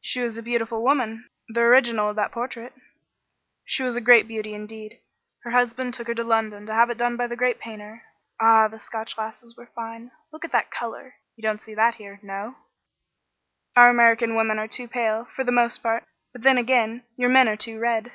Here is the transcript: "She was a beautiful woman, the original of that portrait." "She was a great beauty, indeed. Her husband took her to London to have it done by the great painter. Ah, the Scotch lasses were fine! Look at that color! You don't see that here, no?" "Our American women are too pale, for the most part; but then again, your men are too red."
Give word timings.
"She 0.00 0.20
was 0.20 0.36
a 0.36 0.42
beautiful 0.42 0.82
woman, 0.82 1.30
the 1.48 1.60
original 1.60 2.10
of 2.10 2.16
that 2.16 2.32
portrait." 2.32 2.72
"She 3.64 3.84
was 3.84 3.94
a 3.94 4.00
great 4.00 4.26
beauty, 4.26 4.54
indeed. 4.54 4.98
Her 5.44 5.52
husband 5.52 5.94
took 5.94 6.08
her 6.08 6.16
to 6.16 6.24
London 6.24 6.66
to 6.66 6.74
have 6.74 6.90
it 6.90 6.98
done 6.98 7.16
by 7.16 7.28
the 7.28 7.36
great 7.36 7.60
painter. 7.60 8.02
Ah, 8.40 8.66
the 8.66 8.80
Scotch 8.80 9.16
lasses 9.16 9.56
were 9.56 9.68
fine! 9.72 10.10
Look 10.32 10.44
at 10.44 10.50
that 10.50 10.72
color! 10.72 11.14
You 11.36 11.42
don't 11.42 11.62
see 11.62 11.74
that 11.76 11.94
here, 11.94 12.18
no?" 12.24 12.56
"Our 13.76 13.88
American 13.88 14.34
women 14.34 14.58
are 14.58 14.66
too 14.66 14.88
pale, 14.88 15.26
for 15.26 15.44
the 15.44 15.52
most 15.52 15.78
part; 15.80 16.02
but 16.32 16.42
then 16.42 16.58
again, 16.58 17.04
your 17.16 17.28
men 17.28 17.46
are 17.46 17.56
too 17.56 17.78
red." 17.78 18.10